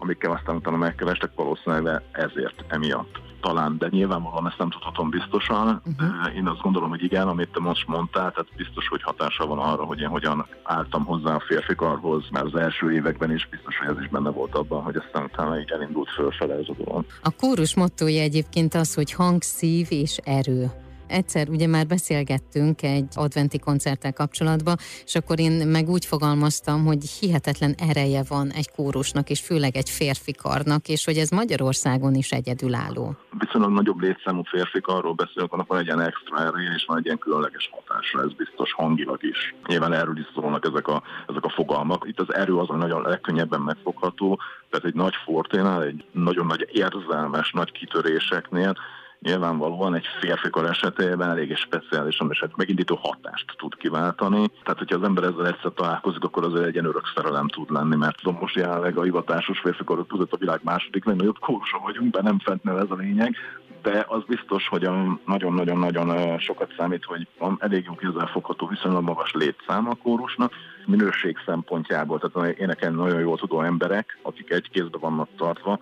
amikkel 0.00 0.30
aztán 0.30 0.56
utána 0.56 0.76
megkerestek, 0.76 1.30
valószínűleg 1.34 2.02
ezért 2.12 2.64
emiatt 2.68 3.20
talán, 3.40 3.78
de 3.78 3.88
nyilvánvalóan 3.90 4.46
ezt 4.46 4.58
nem 4.58 4.70
tudhatom 4.70 5.10
biztosan. 5.10 5.66
Uh-huh. 5.66 6.22
De 6.24 6.32
én 6.32 6.46
azt 6.46 6.60
gondolom, 6.60 6.88
hogy 6.88 7.02
igen, 7.02 7.28
amit 7.28 7.52
te 7.52 7.60
most 7.60 7.86
mondtál, 7.86 8.30
tehát 8.30 8.56
biztos, 8.56 8.88
hogy 8.88 9.02
hatása 9.02 9.46
van 9.46 9.58
arra, 9.58 9.84
hogy 9.84 10.00
én 10.00 10.08
hogyan 10.08 10.46
álltam 10.62 11.04
hozzá 11.04 11.34
a 11.34 11.44
férfikarhoz, 11.46 12.24
mert 12.30 12.44
az 12.44 12.54
első 12.54 12.92
években 12.92 13.32
is 13.32 13.48
biztos, 13.48 13.78
hogy 13.78 13.88
ez 13.96 14.02
is 14.02 14.08
benne 14.08 14.30
volt 14.30 14.54
abban, 14.54 14.82
hogy 14.82 14.96
aztán 14.96 15.24
utána 15.24 15.58
így 15.60 15.70
elindult 15.70 16.10
fölfele 16.10 16.54
ez 16.54 16.68
a 16.68 16.84
dolog. 16.84 17.04
A 17.22 17.30
kórus 17.30 17.74
mottoja 17.74 18.22
egyébként 18.22 18.74
az, 18.74 18.94
hogy 18.94 19.12
hang, 19.12 19.42
szív 19.42 19.86
és 19.90 20.16
erő 20.24 20.70
egyszer 21.10 21.48
ugye 21.48 21.66
már 21.66 21.86
beszélgettünk 21.86 22.82
egy 22.82 23.06
adventi 23.14 23.58
koncerttel 23.58 24.12
kapcsolatban, 24.12 24.76
és 25.04 25.14
akkor 25.14 25.40
én 25.40 25.66
meg 25.66 25.88
úgy 25.88 26.04
fogalmaztam, 26.04 26.84
hogy 26.84 27.02
hihetetlen 27.20 27.74
ereje 27.88 28.22
van 28.28 28.50
egy 28.50 28.70
kórusnak, 28.70 29.30
és 29.30 29.40
főleg 29.40 29.76
egy 29.76 29.90
férfi 29.90 30.32
karnak, 30.32 30.88
és 30.88 31.04
hogy 31.04 31.16
ez 31.16 31.30
Magyarországon 31.30 32.14
is 32.14 32.30
egyedülálló. 32.30 33.16
Viszonylag 33.38 33.72
nagyobb 33.72 34.00
létszámú 34.00 34.42
férfi 34.42 34.80
arról 34.82 35.14
beszélünk, 35.14 35.52
annak 35.52 35.66
van 35.66 35.78
egy 35.78 35.86
ilyen 35.86 36.00
extra 36.00 36.38
ereje, 36.38 36.72
és 36.76 36.84
van 36.86 36.98
egy 36.98 37.04
ilyen 37.04 37.18
különleges 37.18 37.70
hatásra, 37.72 38.22
ez 38.22 38.32
biztos 38.32 38.72
hangilag 38.72 39.22
is. 39.22 39.54
Nyilván 39.66 39.92
erről 39.92 40.18
is 40.18 40.26
szólnak 40.34 40.64
ezek 40.64 40.88
a, 40.88 41.02
ezek 41.28 41.44
a 41.44 41.50
fogalmak. 41.50 42.08
Itt 42.08 42.20
az 42.20 42.34
erő 42.34 42.56
az, 42.56 42.68
ami 42.68 42.78
nagyon 42.78 43.02
legkönnyebben 43.02 43.60
megfogható, 43.60 44.38
tehát 44.70 44.86
egy 44.86 44.94
nagy 44.94 45.14
forténál, 45.24 45.82
egy 45.82 46.04
nagyon 46.12 46.46
nagy 46.46 46.68
érzelmes, 46.72 47.50
nagy 47.52 47.72
kitöréseknél 47.72 48.74
nyilvánvalóan 49.20 49.94
egy 49.94 50.06
férfikor 50.20 50.66
esetében 50.66 51.30
elég 51.30 51.56
speciálisan 51.56 52.28
és 52.30 52.44
megindító 52.56 52.98
hatást 53.02 53.54
tud 53.56 53.76
kiváltani. 53.76 54.46
Tehát, 54.62 54.78
hogyha 54.78 54.96
az 54.96 55.02
ember 55.02 55.24
ezzel 55.24 55.46
egyszer 55.46 55.72
találkozik, 55.74 56.24
akkor 56.24 56.44
az 56.44 56.54
egy 56.54 56.72
ilyen 56.72 56.84
örök 56.84 57.12
szerelem 57.14 57.48
tud 57.48 57.70
lenni, 57.70 57.96
mert 57.96 58.16
tudom, 58.16 58.38
most 58.40 58.56
jelenleg 58.56 58.98
a 58.98 59.02
hivatásos 59.02 59.58
férfikorok 59.58 60.08
között 60.08 60.32
a 60.32 60.36
világ 60.36 60.60
második 60.62 61.04
legnagyobb 61.04 61.38
kórusa 61.38 61.78
vagyunk, 61.78 62.14
de 62.14 62.22
nem 62.22 62.38
fentnél 62.38 62.78
ez 62.78 62.90
a 62.90 62.94
lényeg 62.94 63.36
de 63.82 64.04
az 64.08 64.22
biztos, 64.26 64.68
hogy 64.68 64.88
nagyon-nagyon-nagyon 65.26 66.38
sokat 66.38 66.74
számít, 66.78 67.04
hogy 67.04 67.26
van 67.38 67.56
elég 67.60 67.84
jó 67.86 67.94
kézzelfogható, 67.94 68.66
viszonylag 68.66 69.02
magas 69.02 69.32
létszám 69.32 69.88
a 69.88 69.94
kórusnak, 69.94 70.52
minőség 70.86 71.36
szempontjából, 71.46 72.18
tehát 72.18 72.58
énekelni 72.58 72.96
nagyon 72.96 73.20
jól 73.20 73.38
tudó 73.38 73.62
emberek, 73.62 74.18
akik 74.22 74.50
egy 74.50 74.70
kézbe 74.70 74.98
vannak 74.98 75.28
tartva, 75.36 75.78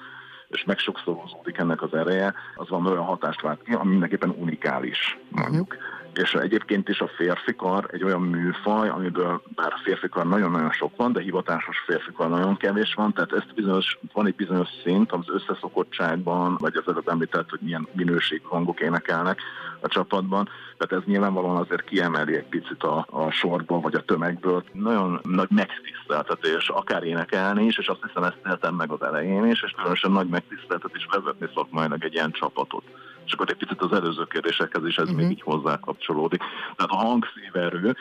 és 0.48 0.64
meg 0.64 0.78
sokszorozódik 0.78 1.58
ennek 1.58 1.82
az 1.82 1.94
ereje, 1.94 2.34
az 2.56 2.68
van 2.68 2.86
olyan 2.86 3.04
hatást 3.04 3.40
vált 3.40 3.62
ki, 3.62 3.72
ami 3.72 3.90
mindenképpen 3.90 4.34
unikális, 4.38 5.18
mondjuk. 5.30 5.76
És 6.22 6.34
egyébként 6.34 6.88
is 6.88 7.00
a 7.00 7.10
férfikar 7.16 7.88
egy 7.92 8.04
olyan 8.04 8.22
műfaj, 8.22 8.88
amiből 8.88 9.42
bár 9.54 9.72
a 9.72 9.80
férfikar 9.84 10.26
nagyon-nagyon 10.26 10.70
sok 10.70 10.96
van, 10.96 11.12
de 11.12 11.20
hivatásos 11.20 11.78
férfikar 11.86 12.28
nagyon 12.28 12.56
kevés 12.56 12.94
van, 12.94 13.12
tehát 13.12 13.32
ezt 13.32 13.54
bizonyos, 13.54 13.98
van 14.12 14.26
egy 14.26 14.34
bizonyos 14.34 14.68
szint 14.84 15.12
az 15.12 15.24
összeszokottságban, 15.26 16.56
vagy 16.60 16.76
az 16.76 16.82
előbb 16.86 17.08
említett, 17.08 17.50
hogy 17.50 17.58
milyen 17.62 17.88
minőségű 17.92 18.42
hangok 18.44 18.80
énekelnek 18.80 19.40
a 19.80 19.88
csapatban, 19.88 20.48
tehát 20.76 21.02
ez 21.02 21.10
nyilvánvalóan 21.12 21.56
azért 21.56 21.84
kiemeli 21.84 22.36
egy 22.36 22.48
picit 22.48 22.82
a, 22.82 23.06
a 23.10 23.30
sorból, 23.30 23.80
vagy 23.80 23.94
a 23.94 24.04
tömegből. 24.04 24.64
Nagyon 24.72 25.20
nagy 25.22 25.50
megtiszteltetés 25.50 26.68
akár 26.68 27.02
énekelni 27.02 27.64
is, 27.64 27.78
és 27.78 27.86
azt 27.86 28.04
hiszem 28.06 28.22
ezt 28.22 28.40
éltem 28.46 28.74
meg 28.74 28.90
az 28.90 29.02
elején 29.02 29.46
is, 29.46 29.62
és 29.62 29.70
különösen 29.70 30.10
nagy 30.10 30.28
megtiszteltetés 30.28 31.06
vezetni 31.10 31.48
szakmailag 31.54 32.04
egy 32.04 32.14
ilyen 32.14 32.30
csapatot 32.30 32.84
és 33.28 33.34
akkor 33.34 33.50
egy 33.50 33.56
picit 33.56 33.80
az 33.80 33.92
előző 33.92 34.24
kérdésekhez 34.24 34.84
is 34.86 34.96
ez 34.96 35.02
uh-huh. 35.02 35.16
még 35.16 35.24
mhm. 35.24 35.34
így 35.34 35.42
hozzá 35.42 35.78
kapcsolódik. 35.80 36.40
Tehát 36.76 36.90
a 36.90 36.96
hangszíverő, 36.96 37.96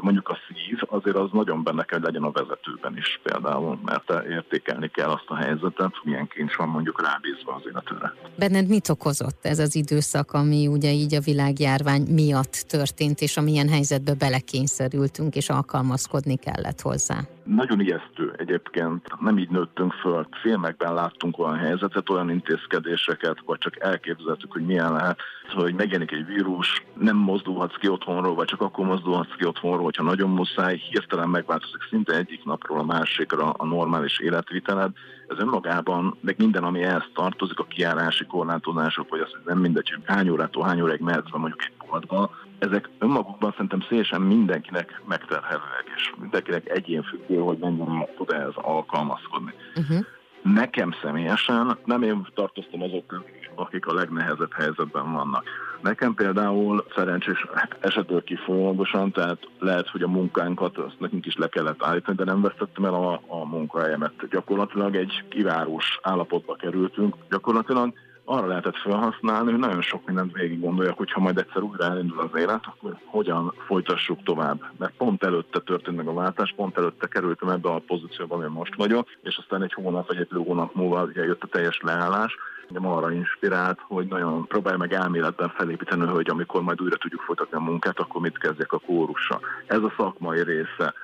mondjuk 0.00 0.28
a 0.28 0.38
szív, 0.48 0.78
azért 0.86 1.16
az 1.16 1.28
nagyon 1.32 1.62
benne 1.62 1.84
kell, 1.84 1.98
hogy 1.98 2.06
legyen 2.06 2.22
a 2.22 2.30
vezetőben 2.30 2.96
is 2.96 3.20
például, 3.22 3.78
mert 3.84 4.12
értékelni 4.28 4.88
kell 4.88 5.08
azt 5.08 5.24
a 5.26 5.36
helyzetet, 5.36 5.92
milyen 6.02 6.28
kincs 6.28 6.56
van 6.56 6.68
mondjuk 6.68 7.02
rábízva 7.02 7.54
az 7.54 7.62
illetőre. 7.70 8.14
Benned 8.38 8.68
mit 8.68 8.88
okozott 8.88 9.44
ez 9.44 9.58
az 9.58 9.74
időszak, 9.74 10.32
ami 10.32 10.66
ugye 10.66 10.90
így 10.90 11.14
a 11.14 11.20
világjárvány 11.20 12.02
miatt 12.02 12.64
történt, 12.68 13.20
és 13.20 13.36
amilyen 13.36 13.68
helyzetbe 13.68 14.14
belekényszerültünk, 14.14 15.34
és 15.34 15.48
alkalmazkodni 15.48 16.36
kellett 16.36 16.80
hozzá? 16.80 17.20
Nagyon 17.54 17.80
ijesztő 17.80 18.34
egyébként. 18.36 19.20
Nem 19.20 19.38
így 19.38 19.48
nőttünk 19.48 19.92
föl. 19.92 20.26
Filmekben 20.40 20.94
láttunk 20.94 21.38
olyan 21.38 21.58
helyzetet, 21.58 22.10
olyan 22.10 22.30
intézkedéseket, 22.30 23.36
vagy 23.44 23.58
csak 23.58 23.80
elképzeltük, 23.80 24.52
hogy 24.52 24.66
milyen 24.66 24.92
lehet, 24.92 25.20
hogy 25.54 25.74
megjelenik 25.74 26.12
egy 26.12 26.26
vírus, 26.26 26.84
nem 26.94 27.16
mozdulhatsz 27.16 27.76
ki 27.76 27.88
otthonról, 27.88 28.34
vagy 28.34 28.46
csak 28.46 28.60
akkor 28.60 28.86
mozdulhatsz 28.86 29.36
ki 29.38 29.46
otthonról, 29.46 29.84
hogyha 29.84 30.02
nagyon 30.02 30.30
muszáj, 30.30 30.76
hirtelen 30.76 31.28
megváltozik 31.28 31.82
szinte 31.90 32.16
egyik 32.16 32.44
napról 32.44 32.78
a 32.78 32.84
másikra 32.84 33.50
a 33.50 33.66
normális 33.66 34.18
életviteled. 34.18 34.90
Ez 35.28 35.38
önmagában, 35.38 36.18
meg 36.20 36.34
minden, 36.38 36.64
ami 36.64 36.82
ehhez 36.82 37.04
tartozik, 37.14 37.58
a 37.58 37.64
kiárási 37.64 38.26
korlátozások, 38.26 39.08
vagy 39.08 39.20
az, 39.20 39.30
hogy 39.30 39.42
nem 39.44 39.58
mindegy, 39.58 39.90
hogy 39.90 40.02
hány 40.04 40.28
órától 40.28 40.64
hány 40.64 40.80
óráig 40.80 41.00
mehetsz 41.00 41.30
mondjuk 41.32 41.62
egy 41.62 41.79
boltba, 41.90 42.30
ezek 42.58 42.88
önmagukban 42.98 43.50
szerintem 43.50 43.80
szélesen 43.88 44.20
mindenkinek 44.20 45.02
megterhelőek, 45.06 45.84
és 45.96 46.12
mindenkinek 46.20 46.68
egyén 46.68 47.02
függő, 47.02 47.36
hogy 47.36 47.58
mennyire 47.58 48.08
tud 48.16 48.32
ehhez 48.32 48.54
alkalmazkodni. 48.54 49.52
Uh-huh. 49.76 50.04
Nekem 50.42 50.94
személyesen 51.02 51.78
nem 51.84 52.02
én 52.02 52.26
tartoztam 52.34 52.82
azok 52.82 53.22
akik 53.54 53.86
a 53.86 53.94
legnehezebb 53.94 54.52
helyzetben 54.52 55.12
vannak. 55.12 55.44
Nekem 55.82 56.14
például 56.14 56.84
szerencsés 56.94 57.46
esetből 57.80 58.24
kifolyólagosan, 58.24 59.12
tehát 59.12 59.48
lehet, 59.58 59.88
hogy 59.88 60.02
a 60.02 60.08
munkánkat 60.08 60.78
azt 60.78 61.00
nekünk 61.00 61.26
is 61.26 61.36
le 61.36 61.48
kellett 61.48 61.84
állítani, 61.84 62.16
de 62.16 62.24
nem 62.24 62.40
vesztettem 62.40 62.84
el 62.84 62.94
a, 62.94 63.22
a 63.26 63.44
munkahelyemet. 63.46 64.28
Gyakorlatilag 64.30 64.96
egy 64.96 65.24
kivárós 65.28 65.98
állapotba 66.02 66.54
kerültünk. 66.54 67.14
Gyakorlatilag 67.30 67.92
arra 68.30 68.46
lehetett 68.46 68.76
felhasználni, 68.76 69.50
hogy 69.50 69.60
nagyon 69.60 69.82
sok 69.82 70.06
mindent 70.06 70.32
végig 70.32 70.60
gondoljak, 70.60 70.96
hogy 70.96 71.12
ha 71.12 71.20
majd 71.20 71.38
egyszer 71.38 71.62
újra 71.62 71.84
elindul 71.84 72.18
az 72.18 72.40
élet, 72.40 72.66
akkor 72.66 72.96
hogyan 73.04 73.54
folytassuk 73.66 74.22
tovább. 74.22 74.64
Mert 74.78 74.92
pont 74.96 75.24
előtte 75.24 75.60
történt 75.60 75.96
meg 75.96 76.06
a 76.06 76.12
váltás, 76.14 76.54
pont 76.56 76.76
előtte 76.76 77.06
kerültem 77.06 77.48
ebbe 77.48 77.68
a 77.68 77.82
pozícióba, 77.86 78.34
amiben 78.34 78.52
most 78.52 78.74
vagyok, 78.74 79.08
és 79.22 79.36
aztán 79.36 79.62
egy 79.62 79.72
hónap 79.72 80.06
vagy 80.06 80.16
egy 80.16 80.28
hónap 80.34 80.74
múlva 80.74 81.02
ugye 81.02 81.24
jött 81.24 81.42
a 81.42 81.46
teljes 81.46 81.80
leállás, 81.82 82.36
engem 82.68 82.90
arra 82.90 83.12
inspirált, 83.12 83.78
hogy 83.80 84.06
nagyon 84.06 84.46
próbálj 84.46 84.76
meg 84.76 84.92
elméletben 84.92 85.52
felépíteni, 85.56 86.06
hogy 86.06 86.30
amikor 86.30 86.62
majd 86.62 86.82
újra 86.82 86.96
tudjuk 86.96 87.20
folytatni 87.20 87.56
a 87.56 87.60
munkát, 87.60 87.98
akkor 87.98 88.20
mit 88.20 88.38
kezdjek 88.38 88.72
a 88.72 88.78
kórussal. 88.78 89.40
Ez 89.66 89.82
a 89.82 89.92
szakmai 89.96 90.42
része. 90.42 90.94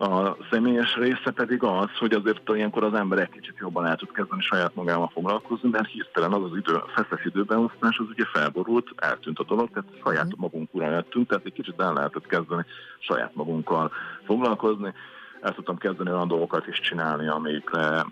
A 0.00 0.36
személyes 0.50 0.96
része 0.96 1.30
pedig 1.34 1.62
az, 1.62 1.96
hogy 1.98 2.12
azért 2.12 2.48
ilyenkor 2.48 2.84
az 2.84 2.94
ember 2.94 3.18
egy 3.18 3.30
kicsit 3.30 3.56
jobban 3.58 3.86
el 3.86 3.96
tud 3.96 4.12
kezdeni 4.12 4.42
saját 4.42 4.74
magával 4.74 5.10
foglalkozni, 5.12 5.68
mert 5.68 5.88
hirtelen 5.88 6.32
az 6.32 6.42
az 6.42 6.56
idő, 6.56 6.82
feszes 6.94 7.24
időbeosztás 7.24 7.98
az 7.98 8.06
ugye 8.08 8.24
felborult, 8.32 8.88
eltűnt 8.96 9.38
a 9.38 9.44
dolog, 9.44 9.70
tehát 9.70 9.88
saját 10.04 10.36
magunk 10.36 10.74
urán 10.74 10.90
lettünk, 10.90 11.28
tehát 11.28 11.44
egy 11.44 11.52
kicsit 11.52 11.80
el 11.80 11.92
lehetett 11.92 12.26
kezdeni 12.26 12.64
saját 12.98 13.34
magunkkal 13.34 13.92
foglalkozni. 14.24 14.92
El 15.40 15.54
tudtam 15.54 15.76
kezdeni 15.76 16.10
olyan 16.10 16.28
dolgokat 16.28 16.66
is 16.66 16.80
csinálni, 16.80 17.28
amikre 17.28 18.04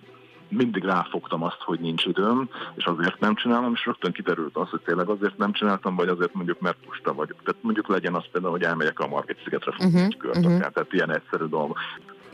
mindig 0.48 0.84
ráfogtam 0.84 1.42
azt, 1.42 1.60
hogy 1.60 1.80
nincs 1.80 2.04
időm, 2.04 2.48
és 2.74 2.84
azért 2.84 3.20
nem 3.20 3.34
csinálom, 3.34 3.72
és 3.74 3.86
rögtön 3.86 4.12
kiderült 4.12 4.56
az, 4.56 4.68
hogy 4.68 4.80
tényleg 4.80 5.08
azért 5.08 5.38
nem 5.38 5.52
csináltam, 5.52 5.96
vagy 5.96 6.08
azért 6.08 6.34
mondjuk, 6.34 6.60
mert 6.60 6.76
pusta 6.86 7.14
vagyok. 7.14 7.42
Tehát 7.44 7.62
mondjuk 7.62 7.88
legyen 7.88 8.14
az 8.14 8.24
például, 8.32 8.52
hogy 8.52 8.62
elmegyek 8.62 9.00
a 9.00 9.08
Margit 9.08 9.40
szigetre 9.44 9.72
futni 9.72 9.86
uh-huh, 9.86 10.04
egy 10.04 10.16
kört, 10.16 10.36
uh-huh. 10.36 10.58
tehát 10.58 10.86
ilyen 10.92 11.14
egyszerű 11.14 11.44
dolog. 11.44 11.76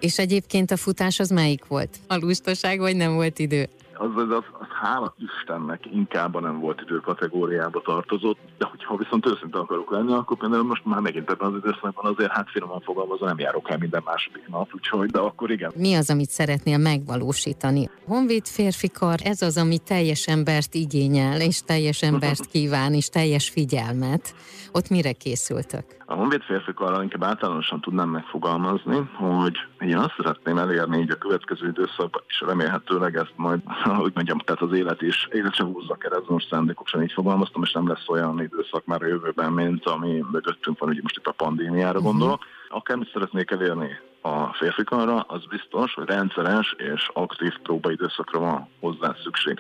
És 0.01 0.19
egyébként 0.19 0.71
a 0.71 0.77
futás 0.77 1.21
az 1.21 1.31
melyik 1.31 1.67
volt? 1.67 1.97
A 2.09 2.17
lustaság, 2.17 2.79
vagy 2.79 2.97
nem 2.97 3.15
volt 3.15 3.39
idő? 3.39 3.69
Az, 3.97 4.11
az, 4.15 4.31
az, 4.31 4.45
az 4.61 4.67
hála 4.83 5.15
Istennek 5.19 5.87
inkább 5.93 6.41
nem 6.41 6.61
volt 6.61 6.81
idő 6.81 6.97
kategóriába 6.97 7.81
tartozott, 7.81 8.39
de 8.59 8.67
hogyha 8.67 8.97
viszont 8.97 9.27
őszinte 9.27 9.59
akarok 9.59 9.91
lenni, 9.91 10.13
akkor 10.13 10.37
például 10.37 10.63
most 10.63 10.85
már 10.85 11.01
megint 11.01 11.31
ebben 11.31 11.53
az 11.53 11.57
időszakban 11.57 12.15
azért 12.15 12.31
hát 12.31 12.51
finoman 12.51 12.81
fogalmazva 12.81 13.27
nem 13.27 13.39
járok 13.39 13.71
el 13.71 13.79
minden 13.79 14.03
második 14.05 14.49
nap, 14.49 14.71
úgyhogy 14.75 15.11
de 15.11 15.19
akkor 15.19 15.51
igen. 15.51 15.73
Mi 15.77 15.95
az, 15.95 16.11
amit 16.11 16.31
szeretnél 16.31 16.79
megvalósítani? 16.79 17.91
Honvéd 18.07 18.47
férfi 18.47 18.89
kar, 18.89 19.19
ez 19.25 19.43
az, 19.43 19.57
ami 19.57 19.79
teljes 19.79 20.27
embert 20.27 20.75
igényel, 20.75 21.41
és 21.41 21.63
teljes 21.63 22.03
embert 22.03 22.47
kíván, 22.53 22.95
és 22.95 23.09
teljes 23.09 23.49
figyelmet. 23.49 24.35
Ott 24.73 24.89
mire 24.89 25.13
készültök? 25.13 25.85
A 26.07 26.15
Honvéd 26.15 26.43
férfi 26.43 26.73
karral 26.75 27.03
inkább 27.03 27.25
általánosan 27.25 27.81
tudnám 27.81 28.09
megfogalmazni, 28.09 29.11
hogy 29.15 29.57
én 29.81 29.97
azt 29.97 30.15
szeretném 30.17 30.59
elérni 30.59 30.99
így 30.99 31.11
a 31.11 31.19
következő 31.19 31.69
időszakban, 31.69 32.23
és 32.27 32.41
remélhetőleg 32.47 33.17
ezt 33.17 33.33
majd 33.37 33.61
hogy 34.03 34.13
mondjam, 34.15 34.39
tehát 34.39 34.61
az 34.61 34.73
élet 34.73 35.03
is, 35.03 35.29
élet 35.33 35.55
sem 35.55 35.73
húzza 35.73 35.95
keresztül, 35.95 36.33
most 36.33 36.49
szándékosan 36.49 37.03
így 37.03 37.13
fogalmaztam, 37.13 37.63
és 37.63 37.73
nem 37.73 37.89
lesz 37.89 38.09
olyan 38.09 38.41
időszak 38.41 38.85
már 38.85 39.03
a 39.03 39.07
jövőben, 39.07 39.53
mint 39.53 39.87
ami 39.87 40.25
mögöttünk 40.31 40.79
van, 40.79 40.89
ugye 40.89 41.01
most 41.03 41.17
itt 41.17 41.27
a 41.27 41.33
pandémiára 41.33 41.99
uh-huh. 41.99 42.05
gondolok. 42.05 42.45
Akármit 42.69 43.11
szeretnék 43.13 43.51
elérni 43.51 43.99
a 44.27 44.53
férfikanra, 44.53 45.21
az 45.21 45.45
biztos, 45.47 45.95
hogy 45.95 46.07
rendszeres 46.07 46.75
és 46.79 47.11
aktív 47.13 47.59
próbaidőszakra 47.63 48.39
van 48.39 48.69
hozzá 48.81 49.17
szükség. 49.23 49.59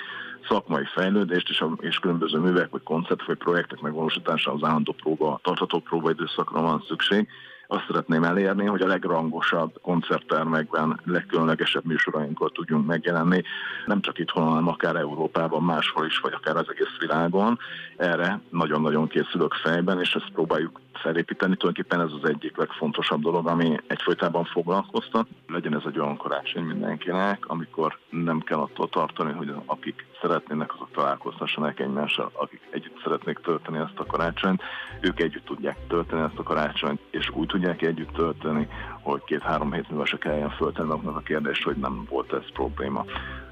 Szakmai 0.49 0.85
fejlődést 0.95 1.49
és, 1.49 1.61
a, 1.61 1.73
és 1.81 1.99
különböző 1.99 2.39
művek 2.39 2.71
vagy 2.71 2.83
koncept 2.83 3.25
vagy 3.27 3.37
projektek 3.37 3.81
megvalósítása 3.81 4.53
az 4.53 4.63
állandó 4.63 4.93
próba, 4.93 5.41
tartható 5.43 5.79
próbaidőszakra 5.79 6.61
van 6.61 6.85
szükség 6.89 7.29
azt 7.67 7.85
szeretném 7.87 8.25
elérni, 8.25 8.67
hogy 8.67 8.83
a 8.83 8.87
legrangosabb 8.87 9.79
koncerttermekben 9.83 11.01
legkülönlegesebb 11.05 11.85
műsorainkkal 11.85 12.51
tudjunk 12.51 12.87
megjelenni, 12.87 13.43
nem 13.87 14.01
csak 14.01 14.19
itthon, 14.19 14.45
hanem 14.45 14.69
akár 14.69 14.97
Európában, 14.97 15.63
máshol 15.63 16.07
is, 16.07 16.19
vagy 16.19 16.33
akár 16.33 16.57
az 16.57 16.67
egész 16.71 16.99
világon. 16.99 17.59
Erre 17.97 18.41
nagyon-nagyon 18.51 19.09
készülök 19.09 19.55
fejben, 19.55 20.01
és 20.01 20.15
ezt 20.15 20.31
próbáljuk 20.33 20.81
felépíteni. 20.93 21.57
Tulajdonképpen 21.57 22.07
ez 22.07 22.13
az 22.23 22.29
egyik 22.29 22.57
legfontosabb 22.57 23.21
dolog, 23.21 23.49
ami 23.49 23.77
egyfolytában 23.87 24.45
foglalkoztat. 24.45 25.27
Legyen 25.47 25.75
ez 25.75 25.83
egy 25.87 25.99
olyan 25.99 26.17
karácsony 26.17 26.63
mindenkinek, 26.63 27.45
amikor 27.47 27.99
nem 28.11 28.41
kell 28.41 28.59
attól 28.59 28.89
tartani, 28.89 29.33
hogy 29.33 29.55
akik 29.67 30.07
szeretnének, 30.25 30.75
azok 30.75 30.91
találkozhassanak 30.91 31.81
egymással, 31.81 32.31
akik 32.33 32.61
együtt 32.71 33.01
szeretnék 33.03 33.39
tölteni 33.39 33.79
ezt 33.79 33.99
a 33.99 34.07
karácsonyt, 34.07 34.63
ők 35.01 35.21
együtt 35.21 35.45
tudják 35.45 35.77
tölteni 35.89 36.23
ezt 36.23 36.39
a 36.39 36.43
karácsonyt, 36.43 37.01
és 37.11 37.31
úgy 37.31 37.47
tudják 37.47 37.83
együtt 37.83 38.13
tölteni, 38.13 38.69
hogy 39.03 39.25
két-három 39.25 39.73
hét 39.73 39.89
múlva 39.89 40.07
se 40.07 40.19
kelljen 40.19 40.51
föltenni 40.51 40.91
a 40.91 41.23
kérdést, 41.25 41.63
hogy 41.63 41.77
nem 41.77 42.07
volt 42.11 42.33
ez 42.33 42.53
probléma 42.53 43.05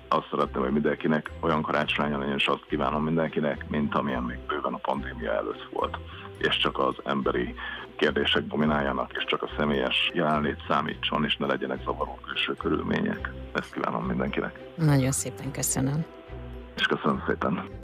azt 0.09 0.27
szeretném, 0.31 0.63
hogy 0.63 0.73
mindenkinek 0.73 1.31
olyan 1.41 1.63
karácsonyan 1.63 2.19
legyen, 2.19 2.39
és 2.39 2.47
azt 2.47 2.67
kívánom 2.69 3.05
mindenkinek, 3.05 3.69
mint 3.69 3.95
amilyen 3.95 4.23
még 4.23 4.39
bőven 4.47 4.73
a 4.73 4.77
pandémia 4.77 5.33
előtt 5.33 5.69
volt. 5.73 5.97
És 6.39 6.57
csak 6.57 6.79
az 6.79 6.95
emberi 7.05 7.55
kérdések 7.97 8.47
domináljanak, 8.47 9.13
és 9.17 9.25
csak 9.25 9.43
a 9.43 9.49
személyes 9.59 10.11
jelenlét 10.15 10.63
számítson, 10.69 11.25
és 11.25 11.37
ne 11.37 11.47
legyenek 11.47 11.83
zavaró 11.85 12.19
külső 12.27 12.55
körülmények. 12.55 13.31
Ezt 13.53 13.73
kívánom 13.73 14.05
mindenkinek. 14.05 14.59
Nagyon 14.77 15.13
szépen 15.13 15.51
köszönöm. 15.51 16.05
És 16.83 16.89
köszönöm 16.89 17.23
szépen. 17.27 17.81